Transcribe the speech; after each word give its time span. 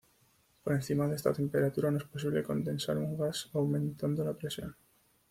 Por 0.63 0.73
encima 0.73 1.07
de 1.07 1.15
esta 1.15 1.31
temperatura 1.31 1.91
no 1.91 1.99
es 1.99 2.05
posible 2.05 2.41
condensar 2.41 2.97
un 2.97 3.15
gas 3.15 3.51
aumentando 3.53 4.25
la 4.25 4.33
presión. 4.33 4.75